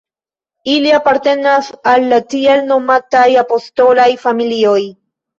[0.75, 4.79] Ili apartenas al la tiel nomataj apostolaj familioj.